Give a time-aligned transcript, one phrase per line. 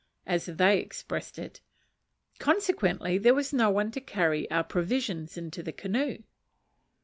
[0.25, 1.61] as they expressed it:
[2.39, 6.17] consequently there was no one to carry our provisions into the canoe.